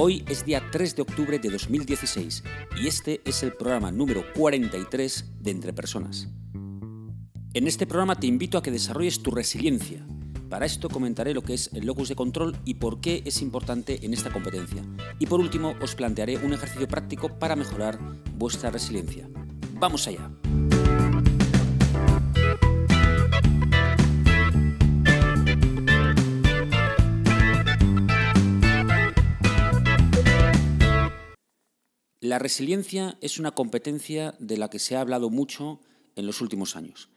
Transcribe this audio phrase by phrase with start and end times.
[0.00, 2.44] Hoy es día 3 de octubre de 2016
[2.80, 6.28] y este es el programa número 43 de Entre Personas.
[7.52, 10.06] En este programa te invito a que desarrolles tu resiliencia.
[10.48, 14.06] Para esto comentaré lo que es el locus de control y por qué es importante
[14.06, 14.84] en esta competencia.
[15.18, 17.98] Y por último os plantearé un ejercicio práctico para mejorar
[18.36, 19.28] vuestra resiliencia.
[19.80, 20.30] ¡Vamos allá!
[32.28, 35.80] La resiliencia es una competencia de la que se ha hablado mucho
[36.14, 37.08] en los últimos años.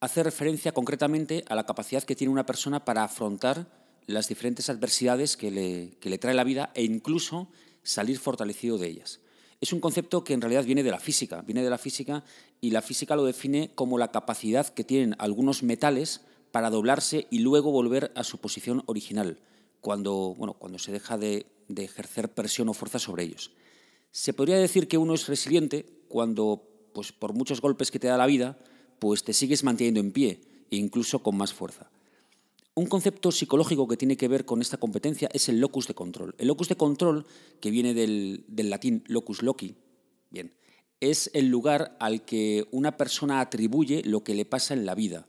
[0.00, 3.72] Hace referencia concretamente a la capacidad que tiene una persona para afrontar
[4.04, 7.48] las diferentes adversidades que le, trae la vida e incluso
[7.82, 9.20] salir fortalecido de ellas.
[9.62, 12.22] Es un concepto que en realidad viene de la física, viene de la física
[12.60, 16.20] y la física lo define como la capacidad que tienen algunos metales
[16.52, 19.38] para doblarse y luego volver a su posición original,
[19.80, 23.52] cuando, bueno, cuando se deja de ejercer presión o fuerza sobre ellos.
[24.12, 28.16] Se podría decir que uno es resiliente cuando, pues por muchos golpes que te da
[28.16, 28.58] la vida,
[28.98, 31.90] pues te sigues manteniendo en pie, e incluso con más fuerza.
[32.74, 36.34] Un concepto psicológico que tiene que ver con esta competencia es el locus de control.
[36.38, 37.26] El locus de control,
[37.60, 39.74] que viene del, del latín locus loci,
[40.30, 40.54] bien,
[41.00, 45.26] es el lugar al que una persona atribuye lo que le pasa en la vida.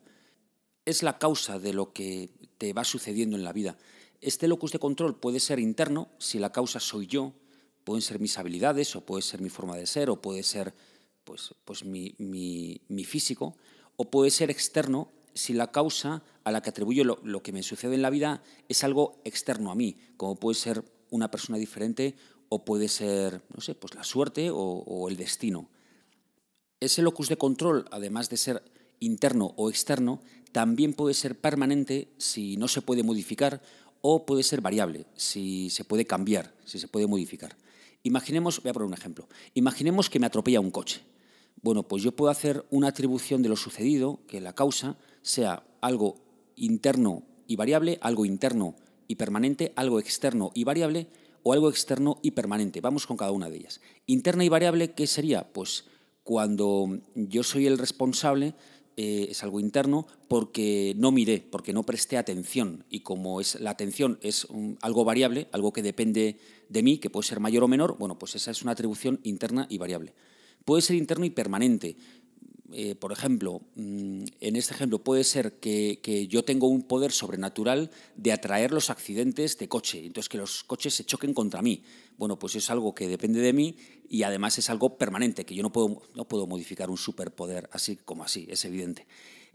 [0.86, 3.78] Es la causa de lo que te va sucediendo en la vida.
[4.20, 7.34] Este locus de control puede ser interno, si la causa soy yo,
[7.84, 10.74] pueden ser mis habilidades o puede ser mi forma de ser o puede ser
[11.24, 12.16] pues, pues mi,
[13.06, 13.56] físico
[13.96, 17.96] o puede ser externo si la causa a la que atribuyo lo, que me sucede
[17.96, 22.16] en la vida es algo externo a mí, como puede ser una persona diferente
[22.50, 25.70] o puede ser, no sé, pues la suerte o, o el destino.
[26.82, 28.64] Ese locus de control, además de ser
[29.00, 30.22] interno o externo,
[30.52, 33.62] también puede ser permanente si no se puede modificar
[34.02, 37.56] o puede ser variable si se puede cambiar, si se puede modificar.
[38.04, 41.02] Imaginemos, voy a poner un ejemplo, imaginemos que me atropella un coche.
[41.62, 46.16] Bueno, pues yo puedo hacer una atribución de lo sucedido, que la causa sea algo
[46.56, 48.76] interno y variable, algo interno
[49.08, 51.08] y permanente, algo externo y variable
[51.44, 52.82] o algo externo y permanente.
[52.82, 53.82] Vamos con cada una de ellas.
[54.08, 55.52] Interna y variable, ¿qué sería?
[55.52, 55.86] Pues
[56.24, 58.56] cuando yo soy el responsable
[58.98, 62.86] eh, es algo interno porque no miré, porque no presté atención.
[62.90, 64.48] Y como es, la atención es
[64.82, 66.38] algo variable, algo que depende
[66.72, 69.68] de mí, que puede ser mayor o menor, bueno, pues esa es una atribución interna
[69.70, 70.14] y variable.
[70.64, 71.98] Puede ser interno y permanente.
[72.74, 77.92] Eh, por ejemplo, mm, en este ejemplo puede ser que, yo tengo un poder sobrenatural
[78.16, 81.84] de atraer los accidentes de coche, entonces que los coches se choquen contra mí.
[82.18, 83.76] Bueno, pues es algo que depende de mí
[84.08, 87.98] y además es algo permanente, que yo no puedo, no puedo modificar un superpoder así
[87.98, 89.08] como así, es evidente.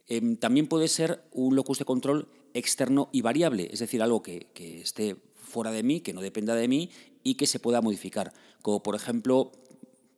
[0.06, 4.48] Em, también puede ser un locus de control externo y variable, es decir, algo que,
[4.52, 5.16] que esté
[5.46, 6.90] fuera de mí, que no dependa de mí
[7.22, 8.32] y que se pueda modificar.
[8.62, 9.52] Como por ejemplo,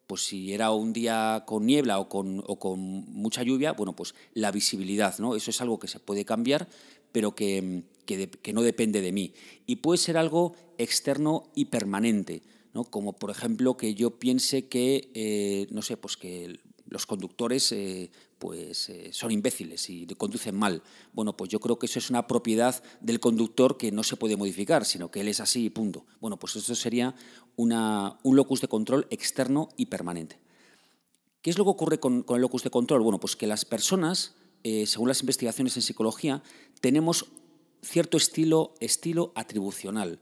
[0.08, 2.42] pues si era un día con niebla o con,
[3.12, 5.36] mucha lluvia, bueno, pues la visibilidad, ¿no?
[5.36, 6.68] Eso es algo que se puede cambiar,
[7.12, 7.84] pero que,
[8.52, 9.34] no depende de mí.
[9.66, 12.84] Y puede ser algo externo y permanente, ¿no?
[12.84, 18.10] Como por ejemplo que yo piense que, eh, no sé, pues que los conductores eh,
[18.38, 20.82] pues, eh, son imbéciles y conducen mal.
[21.12, 24.36] Bueno, pues yo creo que eso es una propiedad del conductor que no se puede
[24.36, 26.06] modificar, sino que él es así y punto.
[26.20, 27.14] Bueno, pues eso sería
[27.56, 30.38] una, un locus de control externo y permanente.
[31.42, 33.02] ¿Qué es lo que ocurre con, el locus de control?
[33.02, 34.34] Bueno, pues que las personas,
[34.64, 36.42] eh, según las investigaciones en psicología,
[36.80, 37.26] tenemos
[37.82, 40.20] cierto estilo, estilo atribucional.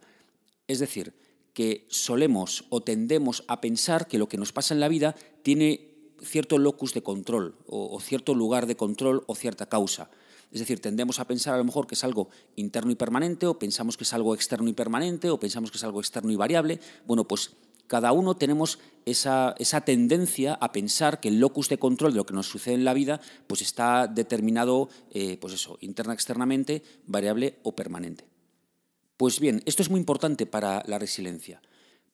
[0.66, 1.14] Es decir,
[1.54, 5.95] que solemos o tendemos a pensar que lo que nos pasa en la vida tiene
[6.22, 10.10] cierto locus de control o, cierto lugar de control o cierta causa.
[10.52, 13.58] Es decir, tendemos a pensar a lo mejor que es algo interno y permanente, o
[13.58, 16.80] pensamos que es algo externo y permanente, o pensamos que es algo externo y variable.
[17.06, 17.50] Bueno, pues
[17.86, 22.26] cada uno tenemos esa, esa, tendencia a pensar que el locus de control de lo
[22.26, 27.58] que nos sucede en la vida pues está determinado, eh, pues eso, interna, externamente, variable
[27.62, 28.24] o permanente.
[29.16, 31.62] Pues bien, esto es muy importante para la resiliencia,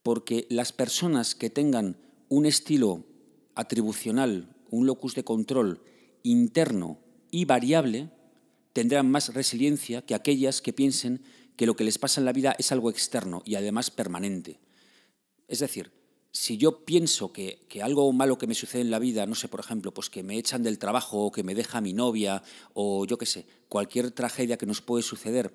[0.02, 1.96] porque las personas que tengan
[2.28, 3.04] un estilo
[3.54, 5.82] atribucional, un locus de control
[6.22, 6.98] interno
[7.30, 8.10] y variable,
[8.72, 11.22] tendrán más resiliencia que aquellas que piensen
[11.56, 14.60] que lo que les pasa en la vida es algo externo y además permanente.
[15.48, 15.92] Es decir,
[16.32, 19.48] si yo pienso que, que, algo malo que me sucede en la vida, no sé,
[19.48, 23.04] por ejemplo, pues que me echan del trabajo o que me deja mi novia o
[23.04, 25.52] yo qué sé, cualquier tragedia que nos puede suceder,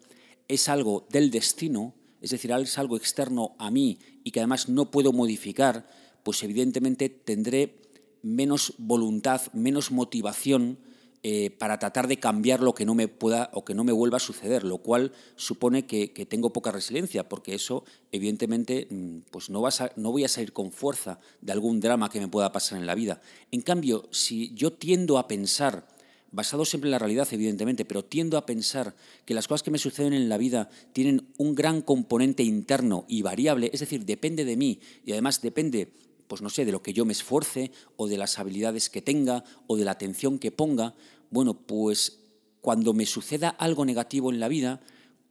[0.48, 4.92] es algo del destino, es decir, es algo externo a mí y que además no
[4.92, 5.88] puedo modificar,
[6.24, 7.87] pues evidentemente tendré
[8.22, 10.78] menos voluntad, menos motivación
[11.24, 14.18] eh, para tratar de cambiar lo que no me pueda o que no me vuelva
[14.18, 19.62] a suceder, lo cual supone que, tengo poca resiliencia, porque eso, evidentemente, mm, pues no,
[19.96, 22.96] no voy a salir con fuerza de algún drama que me pueda pasar en la
[22.96, 23.20] vida.
[23.52, 25.88] En cambio, si yo tiendo a pensar,
[26.32, 29.80] basado siempre en la realidad, evidentemente, pero tiendo a pensar que las cosas que me
[29.80, 34.56] suceden en la vida tienen un gran componente interno y variable, es decir, depende de
[34.56, 35.92] mí y además depende
[36.28, 39.44] pues no sé, de lo que yo me esfuerce o de las habilidades que tenga
[39.68, 40.96] o de la atención que ponga,
[41.30, 42.20] bueno, pues
[42.62, 44.82] cuando me suceda algo negativo en la vida,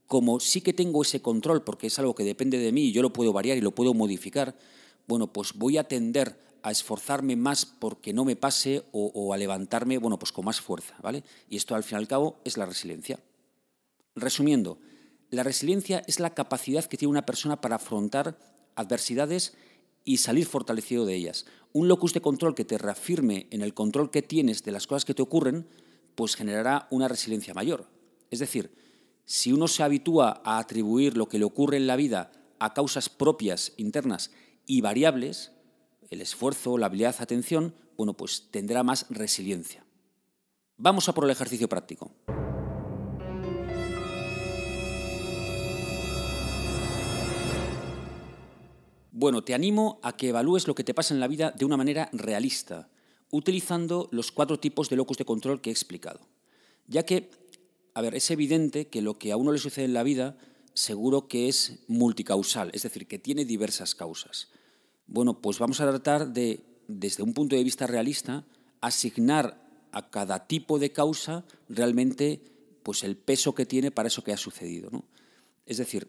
[0.07, 3.03] como sí que tengo ese control, porque es algo que depende de mí y yo
[3.03, 4.57] lo puedo variar y lo puedo modificar,
[5.07, 9.99] bueno, pues voy a tender a esforzarme más porque no me pase o, a levantarme,
[9.99, 11.23] bueno, pues con más fuerza, ¿vale?
[11.49, 13.21] Y esto al fin y al cabo es la resiliencia.
[14.17, 14.79] Resumiendo,
[15.31, 18.39] la resiliencia es la capacidad que tiene una persona para afrontar
[18.75, 19.55] adversidades
[20.07, 21.45] y salir fortalecido de ellas.
[21.75, 25.05] Un locus de control que te reafirme en el control que tienes de las cosas
[25.05, 25.67] que te ocurren,
[26.15, 27.91] pues generará una resiliencia mayor.
[28.31, 28.73] Es decir,
[29.27, 33.09] si uno se habitúa a atribuir lo que le ocurre en la vida a causas
[33.09, 34.31] propias, internas
[34.65, 35.51] y variables,
[36.09, 39.85] el esfuerzo, la habilidad, atención, bueno, pues tendrá más resiliencia.
[40.77, 42.13] Vamos a por el ejercicio práctico.
[49.19, 51.79] Bueno, te animo a que evalúes lo que te pasa en la vida de una
[51.79, 52.91] manera realista,
[53.31, 56.21] utilizando los cuatro tipos de locus de control que he explicado.
[56.87, 57.31] Ya que,
[57.95, 60.37] a ver, es evidente que lo que a uno le sucede en la vida
[60.75, 64.49] seguro que es multicausal, es decir, que tiene diversas causas.
[65.07, 68.45] Bueno, pues vamos a tratar de, desde un punto de vista realista,
[68.83, 72.43] asignar a cada tipo de causa realmente
[72.83, 74.91] pues el peso que tiene para eso que ha sucedido.
[74.91, 75.07] ¿no?
[75.65, 76.07] Es decir,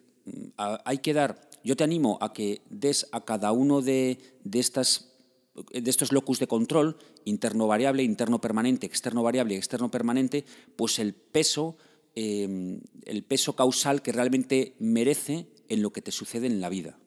[0.57, 4.19] hay que dar yo te animo a que des a cada uno de,
[4.53, 5.09] estas
[5.53, 10.45] de estos locus de control, interno variable, interno permanente, externo variable externo permanente,
[10.77, 11.75] pues el peso,
[12.15, 16.97] em, el peso causal que realmente merece en lo que te sucede en la vida.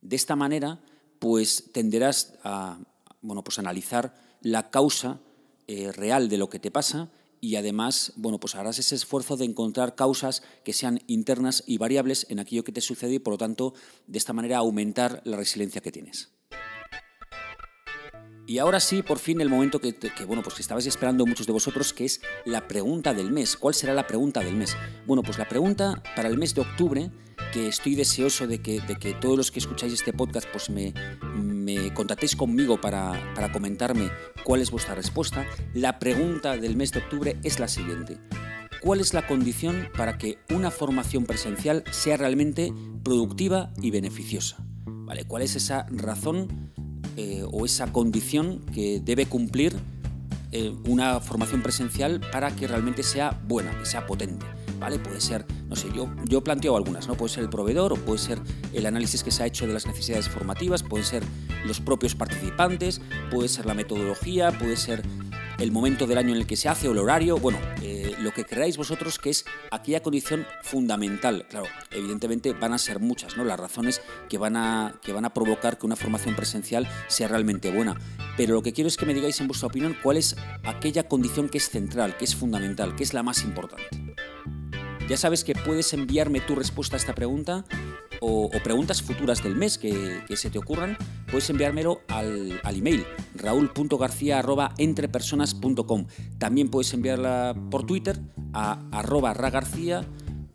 [0.00, 0.80] De esta manera,
[1.20, 2.80] pues tenderás a
[3.20, 5.20] bueno, pues analizar la causa
[5.68, 9.44] eh, real de lo que te pasa y además, bueno, pues harás ese esfuerzo de
[9.44, 13.38] encontrar causas que sean internas y variables en aquello que te sucede y por lo
[13.38, 13.74] tanto,
[14.06, 16.30] de esta manera aumentar la resiliencia que tienes.
[18.48, 19.92] Y ahora sí, por fin el momento que,
[20.26, 23.58] bueno, pues que estabais esperando muchos de vosotros, que es la pregunta del mes.
[23.58, 24.74] ¿Cuál será la pregunta del mes?
[25.06, 27.10] Bueno, pues la pregunta para el mes de octubre,
[27.52, 30.94] que estoy deseoso de que, de que todos los que escucháis este podcast pues me,
[31.34, 31.57] me
[31.94, 34.10] contactéis conmigo para, para comentarme
[34.44, 35.46] cuál es vuestra respuesta.
[35.74, 38.18] La pregunta del mes de octubre es la siguiente.
[38.80, 42.72] ¿Cuál es la condición para que una formación presencial sea realmente
[43.02, 44.56] productiva y beneficiosa?
[44.86, 45.24] ¿Vale?
[45.24, 46.70] ¿Cuál es esa razón
[47.16, 49.74] eh, o esa condición que debe cumplir
[50.50, 54.46] eh, una formación presencial para que realmente sea buena, que sea potente.
[54.80, 54.98] ¿Vale?
[54.98, 57.16] Puede ser, no sé, yo, yo planteo algunas, ¿no?
[57.16, 58.38] Puede ser el proveedor o puede ser
[58.72, 61.24] el análisis que se ha hecho de las necesidades formativas, pueden ser
[61.64, 63.00] los propios participantes,
[63.30, 65.02] puede ser la metodología, puede ser
[65.58, 68.32] el momento del año en el que se hace o el horario, bueno, eh, lo
[68.32, 71.46] que creáis vosotros que es aquella condición fundamental.
[71.48, 73.44] Claro, evidentemente van a ser muchas, ¿no?
[73.44, 77.72] Las razones que van a, que van a provocar que una formación presencial sea realmente
[77.72, 77.98] buena.
[78.36, 81.48] Pero lo que quiero es que me digáis en vuestra opinión cuál es aquella condición
[81.48, 83.84] que es central, que es fundamental, que es la más importante.
[85.08, 87.64] Ya sabes que puedes enviarme tu respuesta a esta pregunta
[88.20, 96.06] o, preguntas futuras del mes que, se te ocurran, puedes enviármelo al, email raúl.garcía.entrepersonas.com.
[96.38, 98.20] También puedes enviarla por Twitter
[98.52, 100.06] a arroba ragarcía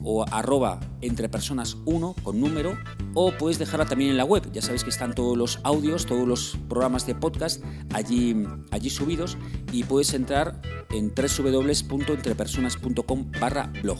[0.05, 2.77] o arroba entrepersonas1 con número
[3.13, 4.51] o puedes dejarla también en la web.
[4.51, 8.35] Ya sabéis que están todos los audios, todos los programas de podcast allí,
[8.71, 9.37] allí subidos
[9.71, 13.99] y puedes entrar en www.entrepersonas.com barra blog.